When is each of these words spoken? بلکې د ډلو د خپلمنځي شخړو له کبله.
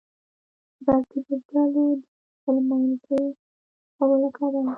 بلکې 0.85 1.19
د 1.27 1.29
ډلو 1.49 1.85
د 2.01 2.03
خپلمنځي 2.37 3.21
شخړو 3.93 4.15
له 4.23 4.29
کبله. 4.37 4.61